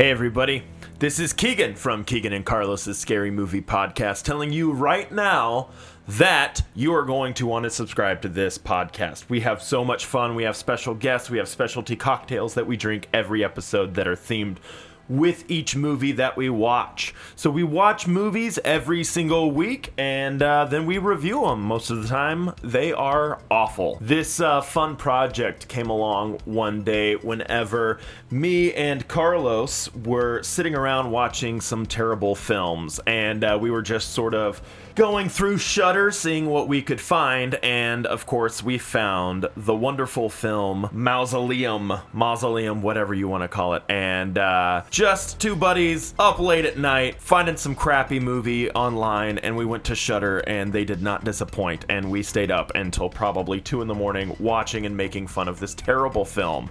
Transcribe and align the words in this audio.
Hey, 0.00 0.08
everybody. 0.08 0.62
This 0.98 1.18
is 1.18 1.34
Keegan 1.34 1.74
from 1.74 2.04
Keegan 2.04 2.32
and 2.32 2.42
Carlos's 2.42 2.98
Scary 2.98 3.30
Movie 3.30 3.60
Podcast 3.60 4.22
telling 4.22 4.50
you 4.50 4.72
right 4.72 5.12
now 5.12 5.68
that 6.08 6.62
you 6.74 6.94
are 6.94 7.04
going 7.04 7.34
to 7.34 7.46
want 7.46 7.64
to 7.64 7.70
subscribe 7.70 8.22
to 8.22 8.30
this 8.30 8.56
podcast. 8.56 9.28
We 9.28 9.40
have 9.40 9.62
so 9.62 9.84
much 9.84 10.06
fun. 10.06 10.34
We 10.34 10.44
have 10.44 10.56
special 10.56 10.94
guests. 10.94 11.28
We 11.28 11.36
have 11.36 11.48
specialty 11.48 11.96
cocktails 11.96 12.54
that 12.54 12.66
we 12.66 12.78
drink 12.78 13.10
every 13.12 13.44
episode 13.44 13.92
that 13.96 14.08
are 14.08 14.16
themed 14.16 14.56
with 15.10 15.50
each 15.50 15.74
movie 15.76 16.12
that 16.12 16.36
we 16.36 16.48
watch. 16.48 17.12
So 17.36 17.50
we 17.50 17.64
watch 17.64 18.06
movies 18.06 18.58
every 18.64 19.04
single 19.04 19.50
week 19.50 19.92
and 19.98 20.40
uh, 20.42 20.64
then 20.66 20.86
we 20.86 20.98
review 20.98 21.42
them. 21.42 21.62
Most 21.62 21.90
of 21.90 22.00
the 22.00 22.08
time, 22.08 22.54
they 22.62 22.92
are 22.92 23.40
awful. 23.50 23.98
This 24.00 24.40
uh, 24.40 24.60
fun 24.60 24.96
project 24.96 25.66
came 25.68 25.90
along 25.90 26.38
one 26.44 26.84
day 26.84 27.16
whenever 27.16 27.98
me 28.30 28.72
and 28.72 29.06
Carlos 29.08 29.92
were 29.94 30.42
sitting 30.42 30.74
around 30.74 31.10
watching 31.10 31.60
some 31.60 31.84
terrible 31.84 32.36
films, 32.36 33.00
and 33.06 33.42
uh, 33.42 33.58
we 33.60 33.70
were 33.70 33.82
just 33.82 34.10
sort 34.10 34.34
of 34.34 34.62
going 34.94 35.28
through 35.28 35.58
Shudder, 35.58 36.10
seeing 36.10 36.46
what 36.46 36.68
we 36.68 36.82
could 36.82 37.00
find, 37.00 37.54
and 37.56 38.06
of 38.06 38.26
course, 38.26 38.62
we 38.62 38.78
found 38.78 39.46
the 39.56 39.74
wonderful 39.74 40.28
film 40.28 40.88
Mausoleum, 40.92 41.92
Mausoleum, 42.12 42.82
whatever 42.82 43.14
you 43.14 43.26
want 43.26 43.42
to 43.42 43.48
call 43.48 43.74
it, 43.74 43.82
and 43.88 44.36
uh, 44.38 44.82
just 45.00 45.40
two 45.40 45.56
buddies 45.56 46.12
up 46.18 46.38
late 46.38 46.66
at 46.66 46.76
night 46.76 47.18
finding 47.18 47.56
some 47.56 47.74
crappy 47.74 48.20
movie 48.20 48.70
online, 48.72 49.38
and 49.38 49.56
we 49.56 49.64
went 49.64 49.82
to 49.82 49.94
Shudder, 49.94 50.40
and 50.40 50.70
they 50.70 50.84
did 50.84 51.00
not 51.00 51.24
disappoint, 51.24 51.86
and 51.88 52.10
we 52.10 52.22
stayed 52.22 52.50
up 52.50 52.70
until 52.74 53.08
probably 53.08 53.62
two 53.62 53.80
in 53.80 53.88
the 53.88 53.94
morning 53.94 54.36
watching 54.38 54.84
and 54.84 54.94
making 54.94 55.26
fun 55.26 55.48
of 55.48 55.58
this 55.58 55.74
terrible 55.74 56.26
film 56.26 56.68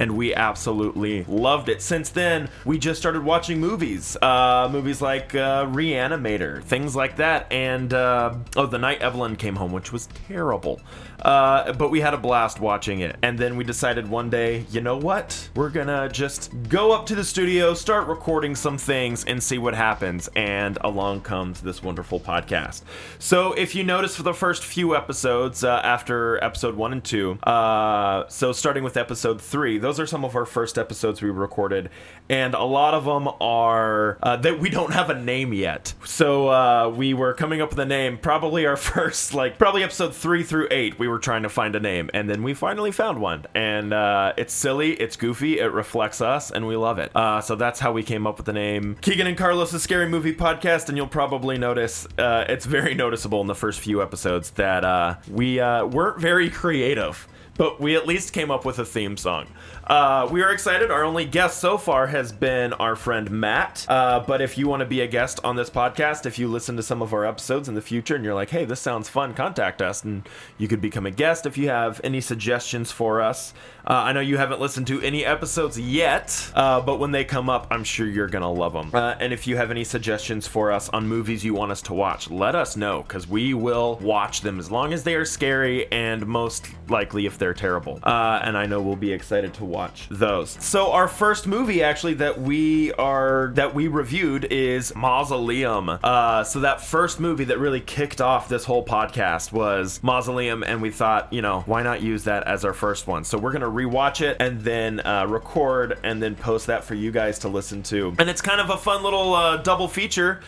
and 0.00 0.16
we 0.16 0.34
absolutely 0.34 1.24
loved 1.24 1.68
it. 1.68 1.82
Since 1.82 2.08
then, 2.10 2.48
we 2.64 2.78
just 2.78 2.98
started 2.98 3.22
watching 3.22 3.60
movies, 3.60 4.16
uh, 4.22 4.68
movies 4.72 5.02
like 5.02 5.34
uh, 5.34 5.66
Reanimator, 5.66 6.62
things 6.64 6.96
like 6.96 7.16
that, 7.16 7.52
and 7.52 7.92
uh, 7.92 8.34
oh, 8.56 8.66
The 8.66 8.78
Night 8.78 9.02
Evelyn 9.02 9.36
Came 9.36 9.56
Home, 9.56 9.72
which 9.72 9.92
was 9.92 10.08
terrible. 10.26 10.80
Uh, 11.20 11.74
but 11.74 11.90
we 11.90 12.00
had 12.00 12.14
a 12.14 12.18
blast 12.18 12.60
watching 12.60 13.00
it, 13.00 13.16
and 13.22 13.38
then 13.38 13.56
we 13.56 13.62
decided 13.62 14.08
one 14.08 14.30
day, 14.30 14.64
you 14.70 14.80
know 14.80 14.96
what? 14.96 15.50
We're 15.54 15.68
gonna 15.68 16.08
just 16.08 16.50
go 16.70 16.92
up 16.92 17.04
to 17.06 17.14
the 17.14 17.24
studio, 17.24 17.69
start 17.74 18.06
recording 18.08 18.54
some 18.54 18.78
things, 18.78 19.24
and 19.24 19.42
see 19.42 19.58
what 19.58 19.74
happens. 19.74 20.28
And 20.36 20.78
along 20.82 21.22
comes 21.22 21.60
this 21.60 21.82
wonderful 21.82 22.20
podcast. 22.20 22.82
So 23.18 23.52
if 23.52 23.74
you 23.74 23.84
notice 23.84 24.16
for 24.16 24.22
the 24.22 24.34
first 24.34 24.64
few 24.64 24.96
episodes 24.96 25.64
uh, 25.64 25.80
after 25.84 26.42
episode 26.42 26.76
one 26.76 26.92
and 26.92 27.04
two, 27.04 27.38
uh, 27.42 28.28
so 28.28 28.52
starting 28.52 28.84
with 28.84 28.96
episode 28.96 29.40
three, 29.40 29.78
those 29.78 29.98
are 30.00 30.06
some 30.06 30.24
of 30.24 30.36
our 30.36 30.46
first 30.46 30.78
episodes 30.78 31.22
we 31.22 31.30
recorded, 31.30 31.90
and 32.28 32.54
a 32.54 32.64
lot 32.64 32.94
of 32.94 33.04
them 33.04 33.28
are 33.40 34.18
uh, 34.22 34.36
that 34.36 34.60
we 34.60 34.70
don't 34.70 34.92
have 34.92 35.10
a 35.10 35.20
name 35.20 35.52
yet. 35.52 35.94
So 36.04 36.48
uh, 36.48 36.88
we 36.88 37.14
were 37.14 37.34
coming 37.34 37.60
up 37.60 37.70
with 37.70 37.78
a 37.78 37.86
name. 37.86 38.18
Probably 38.18 38.66
our 38.66 38.76
first, 38.90 39.34
like 39.34 39.58
probably 39.58 39.82
episode 39.82 40.14
three 40.14 40.42
through 40.42 40.68
eight, 40.70 40.98
we 40.98 41.08
were 41.08 41.18
trying 41.18 41.42
to 41.42 41.48
find 41.48 41.74
a 41.76 41.80
name, 41.80 42.10
and 42.14 42.28
then 42.28 42.42
we 42.42 42.54
finally 42.54 42.90
found 42.90 43.20
one. 43.20 43.46
And 43.54 43.92
uh, 43.92 44.32
it's 44.36 44.52
silly, 44.52 44.92
it's 44.92 45.16
goofy, 45.16 45.58
it 45.58 45.72
reflects 45.72 46.20
us, 46.20 46.50
and 46.50 46.66
we 46.66 46.76
love 46.76 46.98
it. 46.98 47.10
Uh, 47.14 47.40
so 47.50 47.56
that's 47.56 47.80
how 47.80 47.90
we 47.90 48.04
came 48.04 48.28
up 48.28 48.36
with 48.36 48.46
the 48.46 48.52
name 48.52 48.94
Keegan 49.00 49.26
and 49.26 49.36
Carlos' 49.36 49.82
Scary 49.82 50.08
Movie 50.08 50.32
Podcast. 50.32 50.86
And 50.86 50.96
you'll 50.96 51.08
probably 51.08 51.58
notice 51.58 52.06
uh, 52.16 52.44
it's 52.48 52.64
very 52.64 52.94
noticeable 52.94 53.40
in 53.40 53.48
the 53.48 53.56
first 53.56 53.80
few 53.80 54.00
episodes 54.00 54.52
that 54.52 54.84
uh, 54.84 55.16
we 55.28 55.58
uh, 55.58 55.84
weren't 55.84 56.20
very 56.20 56.48
creative 56.48 57.26
but 57.56 57.80
we 57.80 57.96
at 57.96 58.06
least 58.06 58.32
came 58.32 58.50
up 58.50 58.64
with 58.64 58.78
a 58.78 58.84
theme 58.84 59.16
song. 59.16 59.46
Uh, 59.90 60.28
we 60.30 60.40
are 60.40 60.52
excited. 60.52 60.90
Our 60.90 61.02
only 61.02 61.24
guest 61.24 61.58
so 61.58 61.76
far 61.76 62.06
has 62.06 62.30
been 62.30 62.72
our 62.74 62.94
friend 62.94 63.28
Matt. 63.28 63.84
Uh, 63.88 64.22
but 64.24 64.40
if 64.40 64.56
you 64.56 64.68
want 64.68 64.80
to 64.80 64.86
be 64.86 65.00
a 65.00 65.08
guest 65.08 65.40
on 65.42 65.56
this 65.56 65.68
podcast, 65.68 66.26
if 66.26 66.38
you 66.38 66.46
listen 66.46 66.76
to 66.76 66.82
some 66.82 67.02
of 67.02 67.12
our 67.12 67.26
episodes 67.26 67.68
in 67.68 67.74
the 67.74 67.82
future 67.82 68.14
and 68.14 68.24
you're 68.24 68.34
like, 68.34 68.50
hey, 68.50 68.64
this 68.64 68.78
sounds 68.78 69.08
fun, 69.08 69.34
contact 69.34 69.82
us 69.82 70.04
and 70.04 70.28
you 70.58 70.68
could 70.68 70.80
become 70.80 71.06
a 71.06 71.10
guest. 71.10 71.44
If 71.44 71.58
you 71.58 71.70
have 71.70 72.00
any 72.04 72.20
suggestions 72.20 72.92
for 72.92 73.20
us, 73.20 73.52
uh, 73.84 73.94
I 73.94 74.12
know 74.12 74.20
you 74.20 74.36
haven't 74.36 74.60
listened 74.60 74.86
to 74.86 75.00
any 75.00 75.24
episodes 75.24 75.76
yet, 75.78 76.52
uh, 76.54 76.80
but 76.80 77.00
when 77.00 77.10
they 77.10 77.24
come 77.24 77.50
up, 77.50 77.66
I'm 77.72 77.82
sure 77.82 78.06
you're 78.06 78.28
going 78.28 78.42
to 78.42 78.48
love 78.48 78.74
them. 78.74 78.90
Uh, 78.94 79.16
and 79.18 79.32
if 79.32 79.48
you 79.48 79.56
have 79.56 79.72
any 79.72 79.82
suggestions 79.82 80.46
for 80.46 80.70
us 80.70 80.88
on 80.90 81.08
movies 81.08 81.44
you 81.44 81.54
want 81.54 81.72
us 81.72 81.82
to 81.82 81.94
watch, 81.94 82.30
let 82.30 82.54
us 82.54 82.76
know 82.76 83.02
because 83.02 83.26
we 83.26 83.54
will 83.54 83.96
watch 83.96 84.42
them 84.42 84.60
as 84.60 84.70
long 84.70 84.92
as 84.92 85.02
they 85.02 85.16
are 85.16 85.24
scary 85.24 85.90
and 85.90 86.24
most 86.26 86.68
likely 86.88 87.26
if 87.26 87.38
they're 87.40 87.54
terrible. 87.54 87.98
Uh, 88.02 88.40
and 88.44 88.56
I 88.56 88.66
know 88.66 88.80
we'll 88.80 88.94
be 88.94 89.12
excited 89.12 89.54
to 89.54 89.64
watch 89.64 90.06
those. 90.10 90.56
So 90.60 90.92
our 90.92 91.08
first 91.08 91.48
movie 91.48 91.82
actually 91.82 92.14
that 92.14 92.40
we 92.40 92.92
are 92.92 93.50
that 93.54 93.74
we 93.74 93.88
reviewed 93.88 94.44
is 94.44 94.94
Mausoleum. 94.94 95.88
Uh, 95.88 96.44
so 96.44 96.60
that 96.60 96.80
first 96.80 97.18
movie 97.18 97.44
that 97.44 97.58
really 97.58 97.80
kicked 97.80 98.20
off 98.20 98.48
this 98.48 98.64
whole 98.64 98.84
podcast 98.84 99.50
was 99.50 100.00
Mausoleum, 100.02 100.62
and 100.62 100.80
we 100.80 100.90
thought, 100.90 101.32
you 101.32 101.42
know, 101.42 101.62
why 101.66 101.82
not 101.82 102.00
use 102.00 102.24
that 102.24 102.46
as 102.46 102.64
our 102.64 102.74
first 102.74 103.08
one? 103.08 103.24
So 103.24 103.38
we're 103.38 103.52
gonna 103.52 103.66
rewatch 103.66 104.20
it 104.20 104.36
and 104.38 104.60
then 104.60 105.00
uh, 105.00 105.26
record 105.26 105.98
and 106.04 106.22
then 106.22 106.36
post 106.36 106.68
that 106.68 106.84
for 106.84 106.94
you 106.94 107.10
guys 107.10 107.40
to 107.40 107.48
listen 107.48 107.82
to. 107.84 108.14
And 108.18 108.30
it's 108.30 108.42
kind 108.42 108.60
of 108.60 108.70
a 108.70 108.76
fun 108.76 109.02
little 109.02 109.34
uh, 109.34 109.56
double 109.56 109.88
feature 109.88 110.40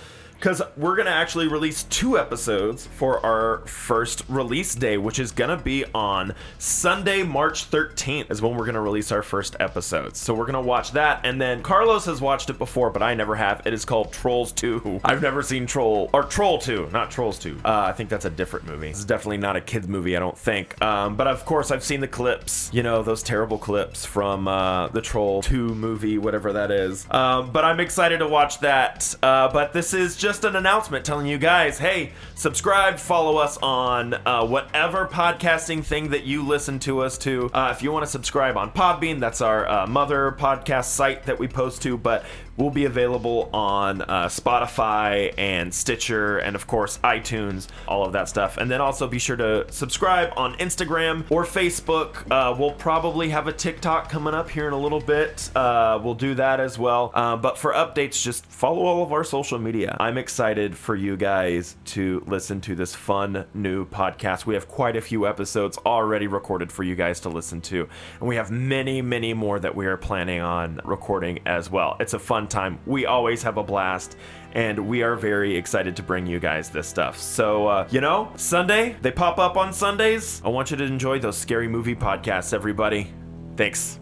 because 0.43 0.61
we're 0.77 0.97
gonna 0.97 1.09
actually 1.09 1.47
release 1.47 1.85
two 1.85 2.19
episodes 2.19 2.85
for 2.85 3.25
our 3.25 3.65
first 3.65 4.25
release 4.29 4.75
day, 4.75 4.99
which 4.99 5.21
is 5.21 5.31
gonna 5.31 5.57
be 5.57 5.85
on 5.95 6.35
Sunday, 6.59 7.23
March 7.23 7.71
13th, 7.71 8.29
is 8.29 8.43
when 8.43 8.57
we're 8.57 8.67
gonna 8.67 8.81
release 8.81 9.13
our 9.13 9.23
first 9.23 9.55
episode. 9.61 10.17
So 10.17 10.35
we're 10.35 10.47
gonna 10.47 10.61
watch 10.61 10.91
that, 10.93 11.21
and 11.23 11.41
then 11.41 11.63
Carlos 11.63 12.07
has 12.07 12.21
watched 12.21 12.51
it 12.51 12.59
before, 12.59 12.91
but 12.91 13.05
I 13.05 13.15
never 13.15 13.37
have. 13.37 13.65
It 13.65 13.73
is 13.73 13.85
called 13.85 14.13
Trolls 14.13 14.51
2. 14.51 15.01
I've 15.05 15.23
never 15.23 15.45
seen 15.45 15.65
Troll 15.65 16.11
or 16.13 16.25
Troll 16.25 16.59
2, 16.59 16.89
not 16.93 17.13
Trolls 17.13 17.39
2. 17.39 17.61
Uh, 17.65 17.85
I 17.87 17.93
think 17.93 18.11
that's 18.11 18.25
a 18.25 18.31
different 18.31 18.67
movie. 18.67 18.89
This 18.89 18.99
is 18.99 19.05
definitely 19.05 19.37
not 19.37 19.55
a 19.55 19.61
kids 19.61 19.87
movie, 19.87 20.17
I 20.17 20.19
don't 20.19 20.37
think. 20.37 20.81
Um, 20.83 21.15
but 21.15 21.29
of 21.29 21.45
course, 21.45 21.71
I've 21.71 21.85
seen 21.85 22.01
the 22.01 22.09
clips. 22.09 22.69
You 22.73 22.83
know 22.83 23.05
those 23.05 23.23
terrible 23.23 23.59
clips 23.59 24.05
from 24.05 24.49
uh, 24.49 24.89
the 24.89 25.03
Troll 25.03 25.41
2 25.43 25.73
movie, 25.77 26.19
whatever 26.19 26.53
that 26.55 26.73
is. 26.73 27.07
Um, 27.13 27.53
but 27.53 27.65
I'm 27.65 27.79
excited 27.79 28.19
to 28.19 28.27
watch 28.27 28.59
that. 28.59 29.15
Uh, 29.23 29.47
but 29.47 29.73
this 29.73 29.95
is 29.95 30.17
just 30.17 30.32
just 30.33 30.45
an 30.45 30.57
announcement 30.57 31.05
telling 31.05 31.27
you 31.27 31.37
guys 31.37 31.79
hey, 31.79 32.11
subscribe, 32.37 32.99
follow 32.99 33.37
us 33.37 33.59
on 33.59 34.15
uh, 34.15 34.43
whatever 34.43 35.07
podcasting 35.07 35.85
thing 35.85 36.09
that 36.09 36.25
you 36.25 36.43
listen 36.43 36.79
to 36.79 37.01
us 37.01 37.19
to. 37.19 37.51
Uh, 37.53 37.71
if 37.77 37.83
you 37.83 37.93
want 37.93 38.03
to 38.03 38.11
subscribe 38.11 38.57
on 38.57 38.73
Podbean, 38.73 39.21
that's 39.21 39.43
our 39.43 39.69
uh, 39.69 39.87
mother 39.87 40.35
podcast 40.39 40.87
site 40.87 41.25
that 41.25 41.39
we 41.39 41.47
post 41.47 41.83
to, 41.83 41.99
but 41.99 42.25
will 42.57 42.71
be 42.71 42.85
available 42.85 43.49
on 43.53 44.03
uh, 44.03 44.27
Spotify 44.27 45.33
and 45.39 45.73
Stitcher, 45.73 46.39
and 46.39 46.55
of 46.55 46.67
course, 46.67 46.99
iTunes, 46.99 47.69
all 47.89 48.05
of 48.05 48.13
that 48.13 48.29
stuff. 48.29 48.59
And 48.59 48.71
then 48.71 48.81
also 48.81 49.09
be 49.09 49.19
sure 49.19 49.37
to 49.37 49.71
subscribe 49.73 50.33
on 50.37 50.55
Instagram 50.55 51.25
or 51.31 51.45
Facebook. 51.45 52.31
Uh, 52.31 52.55
we'll 52.57 52.73
probably 52.73 53.31
have 53.31 53.47
a 53.47 53.53
TikTok 53.53 54.11
coming 54.11 54.35
up 54.35 54.51
here 54.51 54.67
in 54.67 54.75
a 54.75 54.79
little 54.79 55.01
bit. 55.01 55.51
Uh, 55.57 56.01
we'll 56.03 56.15
do 56.15 56.35
that 56.35 56.61
as 56.61 56.79
well. 56.79 57.11
Uh, 57.15 57.37
but 57.37 57.57
for 57.57 57.73
updates, 57.73 58.23
just 58.23 58.45
follow 58.47 58.83
all 58.83 59.03
of 59.03 59.13
our 59.13 59.25
social 59.25 59.59
media. 59.59 59.97
I'm 59.99 60.19
excited 60.23 60.77
for 60.77 60.95
you 60.95 61.17
guys 61.17 61.75
to 61.85 62.23
listen 62.29 62.61
to 62.61 62.77
this 62.77 62.95
fun 62.95 63.45
new 63.55 63.85
podcast. 63.85 64.47
We 64.47 64.55
have 64.55 64.69
quite 64.69 64.95
a 64.95 65.01
few 65.01 65.27
episodes 65.27 65.79
already 65.79 66.29
recorded 66.29 66.71
for 66.71 66.85
you 66.85 66.95
guys 66.95 67.19
to 67.21 67.29
listen 67.29 67.61
to, 67.63 67.89
and 68.21 68.29
we 68.29 68.37
have 68.37 68.53
many, 68.53 69.03
many 69.03 69.35
more 69.35 69.59
that 69.59 69.75
we 69.75 69.87
are 69.87 69.97
planning 69.97 70.41
on 70.41 70.81
recording 70.85 71.41
as 71.45 71.69
well. 71.69 71.97
It's 71.99 72.15
a 72.15 72.21
fun 72.21 72.47
time. 72.47 72.79
We 72.87 73.05
always 73.05 73.43
have 73.43 73.57
a 73.57 73.65
blast, 73.65 74.17
and 74.53 74.79
we 74.89 75.03
are 75.03 75.17
very 75.17 75.57
excited 75.57 75.97
to 75.97 76.05
bring 76.05 76.25
you 76.25 76.39
guys 76.39 76.71
this 76.71 76.87
stuff. 76.87 77.19
So, 77.19 77.67
uh, 77.67 77.89
you 77.91 78.01
know, 78.01 78.33
Sunday, 78.37 78.95
they 79.03 79.11
pop 79.11 79.39
up 79.41 79.57
on 79.57 79.73
Sundays. 79.73 80.41
I 80.45 80.51
want 80.51 80.71
you 80.71 80.77
to 80.77 80.85
enjoy 80.85 81.19
those 81.19 81.37
scary 81.37 81.67
movie 81.67 81.97
podcasts, 81.97 82.55
everybody. 82.55 83.13
Thanks. 83.57 83.99